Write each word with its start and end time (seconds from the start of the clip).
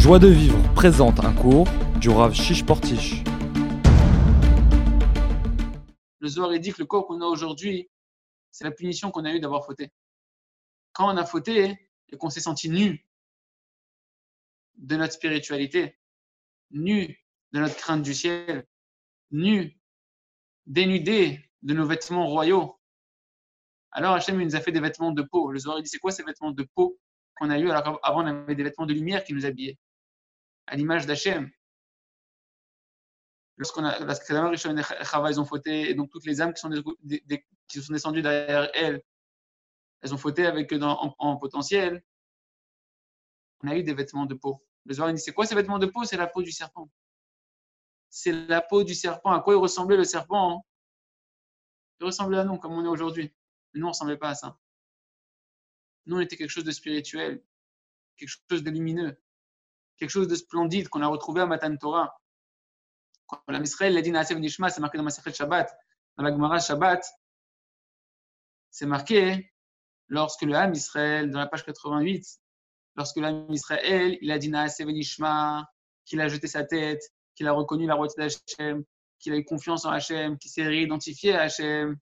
Joie 0.00 0.18
de 0.18 0.28
vivre 0.28 0.56
présente 0.72 1.20
un 1.20 1.34
cours 1.34 1.68
du 2.00 2.08
Rav 2.08 2.32
Shish 2.32 2.64
Portish. 2.64 3.22
Le 6.20 6.26
Zohar 6.26 6.58
dit 6.58 6.72
que 6.72 6.78
le 6.78 6.86
corps 6.86 7.06
qu'on 7.06 7.20
a 7.20 7.26
aujourd'hui, 7.26 7.90
c'est 8.50 8.64
la 8.64 8.70
punition 8.70 9.10
qu'on 9.10 9.26
a 9.26 9.34
eue 9.34 9.40
d'avoir 9.40 9.66
fauté. 9.66 9.92
Quand 10.94 11.12
on 11.12 11.18
a 11.18 11.26
fauté 11.26 11.90
et 12.08 12.16
qu'on 12.16 12.30
s'est 12.30 12.40
senti 12.40 12.70
nu 12.70 13.06
de 14.76 14.96
notre 14.96 15.12
spiritualité, 15.12 15.98
nu 16.70 17.22
de 17.52 17.60
notre 17.60 17.76
crainte 17.76 18.02
du 18.02 18.14
ciel, 18.14 18.66
nu, 19.32 19.78
dénudé 20.64 21.50
de 21.60 21.74
nos 21.74 21.84
vêtements 21.84 22.26
royaux, 22.26 22.80
alors 23.92 24.14
Hachem 24.14 24.42
nous 24.42 24.56
a 24.56 24.60
fait 24.60 24.72
des 24.72 24.80
vêtements 24.80 25.12
de 25.12 25.20
peau. 25.20 25.52
Le 25.52 25.58
Zohar 25.58 25.82
dit 25.82 25.90
c'est 25.90 25.98
quoi 25.98 26.10
ces 26.10 26.22
vêtements 26.22 26.52
de 26.52 26.66
peau 26.74 26.98
qu'on 27.36 27.50
a 27.50 27.58
eu 27.58 27.68
alors 27.68 28.00
qu'avant 28.00 28.24
on 28.24 28.26
avait 28.26 28.54
des 28.54 28.62
vêtements 28.62 28.86
de 28.86 28.94
lumière 28.94 29.24
qui 29.24 29.34
nous 29.34 29.44
habillaient? 29.44 29.76
À 30.70 30.76
l'image 30.76 31.04
d'Hachem. 31.04 31.50
Lorsqu'on 33.56 33.84
a, 33.84 33.98
lorsque 33.98 34.28
Rishon 34.28 34.76
et 34.76 34.82
Chava, 34.82 35.30
ils 35.30 35.40
ont 35.40 35.44
fauté, 35.44 35.90
et 35.90 35.94
donc 35.94 36.10
toutes 36.10 36.24
les 36.24 36.40
âmes 36.40 36.54
qui 36.54 36.60
sont, 36.60 36.70
sont 36.72 37.92
descendues 37.92 38.22
derrière 38.22 38.70
elles, 38.72 39.02
elles 40.00 40.14
ont 40.14 40.18
fauté 40.18 40.46
avec 40.46 40.72
dans, 40.72 40.96
en, 41.02 41.14
en, 41.18 41.36
potentiel. 41.36 42.02
On 43.62 43.68
a 43.68 43.76
eu 43.76 43.82
des 43.82 43.92
vêtements 43.92 44.24
de 44.26 44.34
peau. 44.34 44.64
Le 44.86 44.94
Zohar 44.94 45.12
dit 45.12 45.20
c'est 45.20 45.32
quoi 45.32 45.44
ces 45.44 45.54
vêtements 45.54 45.78
de 45.78 45.86
peau? 45.86 46.04
C'est 46.04 46.16
la 46.16 46.28
peau 46.28 46.40
du 46.40 46.52
serpent. 46.52 46.88
C'est 48.08 48.32
la 48.32 48.62
peau 48.62 48.82
du 48.84 48.94
serpent. 48.94 49.32
À 49.32 49.40
quoi 49.40 49.54
il 49.54 49.58
ressemblait 49.58 49.96
le 49.96 50.04
serpent 50.04 50.64
Il 52.00 52.06
ressemblait 52.06 52.38
à 52.38 52.44
nous, 52.44 52.58
comme 52.58 52.72
on 52.72 52.84
est 52.84 52.88
aujourd'hui. 52.88 53.34
Mais 53.74 53.80
nous, 53.80 53.86
on 53.86 53.88
ne 53.88 53.92
ressemblait 53.92 54.16
pas 54.16 54.30
à 54.30 54.34
ça. 54.34 54.58
Nous, 56.06 56.16
on 56.16 56.20
était 56.20 56.36
quelque 56.36 56.50
chose 56.50 56.64
de 56.64 56.70
spirituel, 56.70 57.42
quelque 58.16 58.30
chose 58.48 58.62
de 58.62 58.70
lumineux, 58.70 59.20
quelque 60.00 60.10
chose 60.10 60.28
de 60.28 60.34
splendide 60.34 60.88
qu'on 60.88 61.02
a 61.02 61.06
retrouvé 61.06 61.42
à 61.42 61.46
Matan 61.46 61.76
Torah. 61.76 62.18
Quand 63.26 63.42
la 63.48 63.60
Misraël 63.60 63.92
l'a 63.92 64.00
dit 64.00 64.10
Naasev 64.10 64.38
Nishma, 64.38 64.70
c'est 64.70 64.80
marqué 64.80 64.96
dans 64.96 65.04
Masechet 65.04 65.32
Shabbat. 65.32 65.70
Dans 66.16 66.24
la 66.24 66.30
Gemara 66.30 66.58
Shabbat, 66.58 67.04
c'est 68.70 68.86
marqué 68.86 69.52
lorsque 70.08 70.42
le 70.42 70.54
Ham 70.54 70.72
Israël, 70.72 71.30
dans 71.30 71.38
la 71.38 71.46
page 71.46 71.64
88, 71.64 72.26
lorsque 72.96 73.16
le 73.16 73.52
Israël, 73.52 74.18
il 74.22 74.32
a 74.32 74.38
dit 74.38 74.48
Naasev 74.48 74.90
Nishma, 74.90 75.68
qu'il 76.06 76.20
a 76.20 76.28
jeté 76.28 76.46
sa 76.48 76.64
tête, 76.64 77.02
qu'il 77.34 77.46
a 77.46 77.52
reconnu 77.52 77.86
la 77.86 77.94
route 77.94 78.10
d'Hachem, 78.16 78.82
qu'il 79.18 79.34
a 79.34 79.36
eu 79.36 79.44
confiance 79.44 79.84
en 79.84 79.90
Hachem, 79.90 80.38
qu'il 80.38 80.50
s'est 80.50 80.66
réidentifié 80.66 81.34
à 81.34 81.42
Hachem, 81.42 81.96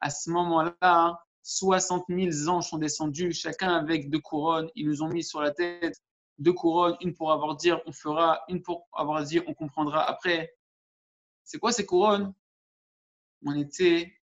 à 0.00 0.10
ce 0.10 0.30
moment-là, 0.30 1.18
60 1.42 2.04
000 2.08 2.48
anges 2.48 2.68
sont 2.68 2.78
descendus, 2.78 3.32
chacun 3.32 3.74
avec 3.74 4.08
deux 4.08 4.20
couronnes. 4.20 4.70
Ils 4.76 4.86
nous 4.86 5.02
ont 5.02 5.08
mis 5.08 5.24
sur 5.24 5.42
la 5.42 5.50
tête 5.50 6.00
deux 6.38 6.52
couronnes, 6.52 6.96
une 7.00 7.14
pour 7.14 7.32
avoir 7.32 7.56
dire 7.56 7.80
on 7.86 7.92
fera, 7.92 8.44
une 8.48 8.62
pour 8.62 8.88
avoir 8.92 9.22
dire 9.22 9.42
on 9.46 9.54
comprendra 9.54 10.04
après. 10.08 10.54
C'est 11.44 11.58
quoi 11.58 11.72
ces 11.72 11.86
couronnes? 11.86 12.34
On 13.44 13.54
était, 13.54 14.18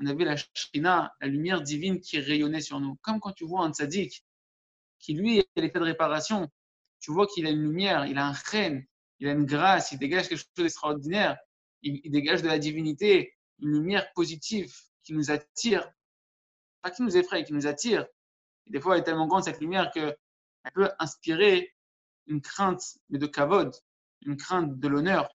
on 0.00 0.06
avait 0.06 0.24
la 0.24 0.36
shrina, 0.36 1.14
la 1.20 1.28
lumière 1.28 1.62
divine 1.62 2.00
qui 2.00 2.18
rayonnait 2.18 2.60
sur 2.60 2.80
nous. 2.80 2.96
Comme 3.02 3.20
quand 3.20 3.32
tu 3.32 3.44
vois 3.44 3.64
un 3.64 3.72
tzaddik 3.72 4.24
qui 4.98 5.14
lui 5.14 5.40
a 5.40 5.44
l'effet 5.56 5.78
de 5.78 5.84
réparation, 5.84 6.48
tu 7.00 7.12
vois 7.12 7.26
qu'il 7.26 7.46
a 7.46 7.50
une 7.50 7.62
lumière, 7.62 8.06
il 8.06 8.18
a 8.18 8.26
un 8.26 8.32
reine, 8.32 8.84
il 9.20 9.28
a 9.28 9.32
une 9.32 9.46
grâce, 9.46 9.92
il 9.92 9.98
dégage 9.98 10.28
quelque 10.28 10.38
chose 10.38 10.50
d'extraordinaire, 10.56 11.38
il, 11.82 12.10
dégage 12.10 12.42
de 12.42 12.48
la 12.48 12.58
divinité, 12.58 13.34
une 13.60 13.70
lumière 13.70 14.12
positive 14.12 14.74
qui 15.04 15.12
nous 15.12 15.30
attire, 15.30 15.88
pas 16.82 16.90
qui 16.90 17.02
nous 17.02 17.16
effraie, 17.16 17.44
qui 17.44 17.52
nous 17.52 17.66
attire. 17.66 18.06
Des 18.66 18.80
fois, 18.80 18.94
elle 18.94 19.00
est 19.00 19.04
tellement 19.04 19.26
grande 19.26 19.44
cette 19.44 19.60
lumière 19.60 19.90
que 19.94 20.16
peut 20.72 20.90
inspirer 20.98 21.74
une 22.26 22.40
crainte, 22.40 22.82
mais 23.08 23.18
de 23.18 23.26
kavod, 23.26 23.74
une 24.22 24.36
crainte 24.36 24.78
de 24.78 24.88
l'honneur, 24.88 25.28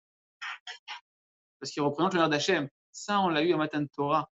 parce 1.59 1.71
qu'il 1.71 1.81
représente 1.81 2.13
l'honneur 2.13 2.29
d'Hachem. 2.29 2.69
Ça, 2.91 3.19
on 3.21 3.29
l'a 3.29 3.43
eu 3.43 3.53
à 3.53 3.57
Matan 3.57 3.85
Torah. 3.87 4.29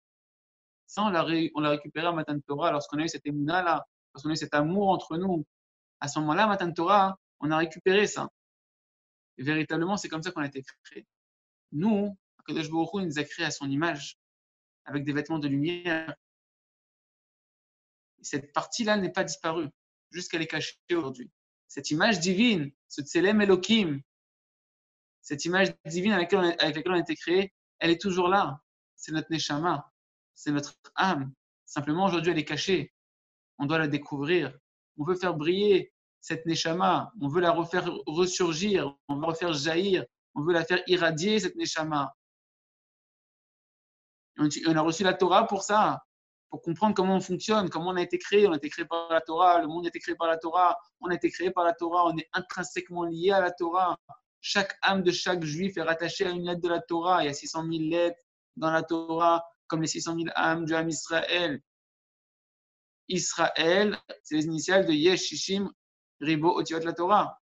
Ça, 0.85 1.03
on 1.03 1.09
l'a, 1.09 1.23
récupéré 1.69 2.07
à 2.07 2.11
Matan 2.11 2.39
Torah 2.39 2.71
lorsqu'on 2.71 2.97
a 2.99 3.03
eu 3.03 3.09
cette 3.09 3.25
émouna-là, 3.25 3.85
lorsqu'on 4.13 4.29
a 4.29 4.33
eu 4.33 4.37
cet 4.37 4.53
amour 4.53 4.89
entre 4.89 5.17
nous. 5.17 5.45
À 5.99 6.07
ce 6.07 6.19
moment-là, 6.19 6.47
Matan 6.47 6.71
Torah, 6.71 7.19
on 7.39 7.51
a 7.51 7.57
récupéré 7.57 8.07
ça. 8.07 8.29
Véritablement, 9.37 9.97
c'est 9.97 10.09
comme 10.09 10.23
ça 10.23 10.31
qu'on 10.31 10.41
a 10.41 10.47
été 10.47 10.63
créé. 10.83 11.05
Nous, 11.73 12.17
Kadosh 12.47 12.69
Baruch 12.71 12.93
nous 12.93 13.19
a 13.19 13.23
créés 13.23 13.45
à 13.45 13.51
son 13.51 13.69
image, 13.69 14.17
avec 14.85 15.03
des 15.03 15.13
vêtements 15.13 15.39
de 15.39 15.47
lumière. 15.47 16.15
Cette 18.21 18.53
partie-là 18.53 18.97
n'est 18.97 19.11
pas 19.11 19.25
disparue 19.25 19.69
jusqu'à 20.11 20.37
les 20.37 20.47
cacher 20.47 20.75
aujourd'hui. 20.91 21.31
Cette 21.67 21.91
image 21.91 22.19
divine, 22.19 22.71
ce 22.87 23.01
Tselem 23.01 23.41
Elohim, 23.41 24.01
cette 25.21 25.43
image 25.45 25.73
divine 25.85 26.13
avec 26.13 26.31
laquelle, 26.31 26.55
on, 26.55 26.63
avec 26.63 26.75
laquelle 26.77 26.91
on 26.93 26.95
a 26.95 26.99
été 26.99 27.15
créé, 27.15 27.53
elle 27.79 27.91
est 27.91 28.01
toujours 28.01 28.29
là. 28.29 28.61
C'est 28.95 29.11
notre 29.11 29.31
Neshama, 29.31 29.91
c'est 30.33 30.51
notre 30.51 30.73
âme. 30.95 31.33
Simplement, 31.65 32.05
aujourd'hui, 32.05 32.31
elle 32.31 32.39
est 32.39 32.45
cachée. 32.45 32.93
On 33.59 33.65
doit 33.65 33.77
la 33.77 33.87
découvrir. 33.87 34.57
On 34.97 35.03
veut 35.03 35.15
faire 35.15 35.35
briller 35.35 35.93
cette 36.21 36.45
Neshama. 36.45 37.11
On 37.21 37.27
veut 37.27 37.41
la 37.41 37.51
refaire 37.51 37.91
ressurgir. 38.05 38.95
On 39.07 39.15
veut 39.15 39.21
la 39.21 39.27
refaire 39.27 39.53
jaillir. 39.53 40.05
On 40.33 40.43
veut 40.43 40.53
la 40.53 40.63
faire 40.63 40.81
irradier, 40.87 41.39
cette 41.39 41.55
Neshama. 41.55 42.15
On 44.39 44.75
a 44.75 44.81
reçu 44.81 45.03
la 45.03 45.13
Torah 45.13 45.47
pour 45.47 45.63
ça 45.63 46.03
pour 46.49 46.61
comprendre 46.61 46.95
comment 46.95 47.15
on 47.15 47.21
fonctionne, 47.21 47.69
comment 47.69 47.89
on 47.89 47.95
a 47.95 48.01
été 48.01 48.17
créé. 48.17 48.47
On 48.47 48.53
a 48.53 48.57
été 48.57 48.69
créé 48.69 48.85
par 48.85 49.11
la 49.11 49.21
Torah, 49.21 49.61
le 49.61 49.67
monde 49.67 49.85
a 49.85 49.89
été 49.89 49.99
créé 49.99 50.15
par 50.15 50.27
la 50.27 50.37
Torah, 50.37 50.77
on 51.01 51.09
a 51.09 51.15
été 51.15 51.29
créé 51.29 51.51
par 51.51 51.65
la 51.65 51.73
Torah, 51.73 52.05
on 52.05 52.17
est 52.17 52.29
intrinsèquement 52.33 53.03
lié 53.03 53.31
à 53.31 53.41
la 53.41 53.51
Torah. 53.51 53.97
Chaque 54.39 54.77
âme 54.81 55.03
de 55.03 55.11
chaque 55.11 55.43
juif 55.43 55.77
est 55.77 55.81
rattachée 55.81 56.25
à 56.25 56.29
une 56.29 56.45
lettre 56.45 56.61
de 56.61 56.69
la 56.69 56.79
Torah. 56.79 57.23
Il 57.23 57.27
y 57.27 57.29
a 57.29 57.33
600 57.33 57.63
000 57.69 57.83
lettres 57.89 58.19
dans 58.55 58.71
la 58.71 58.83
Torah, 58.83 59.43
comme 59.67 59.81
les 59.81 59.87
600 59.87 60.15
000 60.15 60.27
âmes 60.35 60.65
du 60.65 60.73
âme 60.73 60.89
Israël. 60.89 61.61
Israël, 63.09 63.97
c'est 64.23 64.35
les 64.35 64.45
initiales 64.45 64.85
de 64.85 64.91
Yesh, 64.91 65.21
Shishim, 65.23 65.71
Ribo, 66.21 66.57
Otiot, 66.57 66.79
la 66.79 66.93
Torah. 66.93 67.39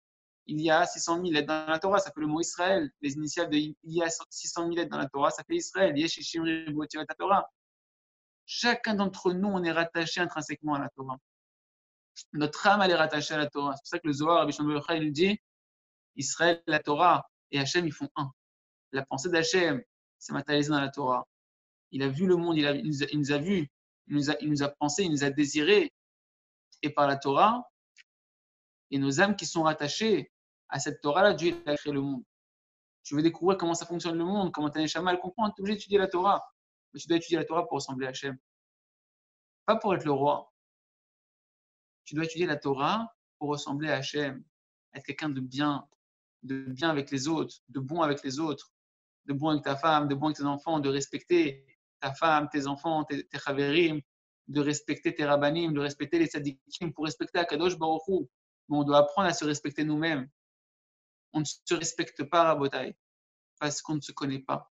Il 0.47 0.61
y 0.61 0.69
a 0.69 0.85
600 0.85 1.21
000 1.21 1.31
lettres 1.31 1.47
dans 1.47 1.65
la 1.67 1.79
Torah, 1.79 1.99
ça 1.99 2.11
fait 2.11 2.21
le 2.21 2.27
mot 2.27 2.39
Israël. 2.39 2.89
Les 3.01 3.13
initiales 3.13 3.49
de 3.49 3.57
il 3.57 3.75
y 3.83 4.03
a 4.03 4.09
600 4.09 4.63
000 4.63 4.75
lettres 4.75 4.91
dans 4.91 4.97
la 4.97 5.09
Torah, 5.09 5.31
ça 5.31 5.43
fait 5.43 5.55
Israël. 5.55 5.97
Yesh, 5.97 6.13
Shishim, 6.13 6.43
Ribo, 6.43 6.83
Otiot, 6.83 7.01
la 7.07 7.15
Torah. 7.15 7.49
Chacun 8.45 8.93
d'entre 8.93 9.33
nous, 9.33 9.47
on 9.47 9.63
est 9.63 9.71
rattaché 9.71 10.21
intrinsèquement 10.21 10.75
à 10.75 10.79
la 10.79 10.89
Torah. 10.89 11.17
Notre 12.33 12.67
âme, 12.67 12.81
elle 12.81 12.91
est 12.91 12.95
rattachée 12.95 13.33
à 13.33 13.37
la 13.37 13.49
Torah. 13.49 13.73
C'est 13.73 13.81
pour 13.81 13.87
ça 13.87 13.99
que 13.99 14.07
le 14.07 14.13
Zohar, 14.13 14.39
Rabbi 14.39 14.53
Shimon 14.53 14.81
il 14.91 15.11
dit 15.11 15.37
Israël, 16.15 16.61
la 16.67 16.79
Torah 16.79 17.29
et 17.51 17.59
Hachem, 17.59 17.85
ils 17.85 17.91
font 17.91 18.09
un. 18.15 18.31
La 18.91 19.05
pensée 19.05 19.29
d'Hachem, 19.29 19.81
c'est 20.19 20.33
matérialisé 20.33 20.69
dans 20.69 20.79
la 20.79 20.89
Torah. 20.89 21.27
Il 21.91 22.03
a 22.03 22.07
vu 22.07 22.27
le 22.27 22.35
monde, 22.35 22.57
il, 22.57 22.63
nous, 22.83 23.03
a, 23.03 23.07
il 23.07 23.19
nous, 23.19 23.31
a, 23.31 23.37
vu, 23.37 23.69
il 24.07 24.15
nous 24.15 24.29
a, 24.29 24.35
il 24.39 24.49
nous 24.49 24.67
pensé, 24.79 25.03
il 25.03 25.11
nous 25.11 25.23
a 25.23 25.29
désiré. 25.29 25.91
Et 26.81 26.89
par 26.89 27.07
la 27.07 27.17
Torah, 27.17 27.67
et 28.91 28.99
nos 28.99 29.19
âmes 29.19 29.35
qui 29.35 29.45
sont 29.45 29.63
rattachées 29.63 30.31
à 30.69 30.79
cette 30.79 31.01
Torah-là, 31.01 31.33
Dieu 31.33 31.61
a 31.65 31.75
créé 31.75 31.91
le 31.91 32.01
monde. 32.01 32.23
Tu 33.03 33.15
veux 33.15 33.21
découvrir 33.23 33.57
comment 33.57 33.73
ça 33.73 33.85
fonctionne 33.85 34.17
le 34.17 34.23
monde, 34.23 34.51
comment 34.51 34.69
ta 34.69 34.79
Neshama, 34.79 35.11
elle 35.11 35.19
comprend, 35.19 35.49
tu 35.49 35.55
es 35.57 35.61
obligé 35.61 35.77
d'étudier 35.77 35.97
la 35.97 36.07
Torah 36.07 36.43
tu 36.99 37.07
dois 37.07 37.17
étudier 37.17 37.37
la 37.37 37.45
Torah 37.45 37.63
pour 37.63 37.75
ressembler 37.75 38.07
à 38.07 38.09
Hachem. 38.09 38.37
Pas 39.65 39.75
pour 39.77 39.95
être 39.95 40.05
le 40.05 40.11
roi. 40.11 40.53
Tu 42.05 42.15
dois 42.15 42.25
étudier 42.25 42.45
la 42.45 42.55
Torah 42.55 43.15
pour 43.37 43.49
ressembler 43.49 43.89
à 43.89 43.95
Hachem, 43.95 44.43
être 44.93 45.05
quelqu'un 45.05 45.29
de 45.29 45.41
bien, 45.41 45.87
de 46.43 46.65
bien 46.65 46.89
avec 46.89 47.11
les 47.11 47.27
autres, 47.27 47.57
de 47.69 47.79
bon 47.79 48.01
avec 48.01 48.23
les 48.23 48.39
autres, 48.39 48.71
de 49.25 49.33
bon 49.33 49.49
avec 49.49 49.63
ta 49.63 49.75
femme, 49.75 50.07
de 50.07 50.15
bon 50.15 50.27
avec 50.27 50.37
tes 50.37 50.45
enfants, 50.45 50.79
de 50.79 50.89
respecter 50.89 51.65
ta 51.99 52.13
femme, 52.13 52.47
tes 52.51 52.67
enfants, 52.67 53.03
tes, 53.03 53.27
tes 53.27 53.39
chaverim, 53.39 54.01
de 54.47 54.61
respecter 54.61 55.15
tes 55.15 55.25
rabbanim, 55.25 55.73
de 55.73 55.79
respecter 55.79 56.19
les 56.19 56.27
tzadikim, 56.27 56.93
pour 56.93 57.05
respecter 57.05 57.39
Akadosh 57.39 57.77
Baruch 57.77 58.03
Hu. 58.07 58.27
Mais 58.69 58.77
on 58.77 58.83
doit 58.83 58.99
apprendre 58.99 59.27
à 59.27 59.33
se 59.33 59.45
respecter 59.45 59.83
nous-mêmes. 59.83 60.29
On 61.33 61.39
ne 61.39 61.45
se 61.45 61.73
respecte 61.73 62.23
pas, 62.23 62.43
Rabotai, 62.43 62.95
parce 63.59 63.81
qu'on 63.81 63.95
ne 63.95 64.01
se 64.01 64.11
connaît 64.11 64.39
pas. 64.39 64.71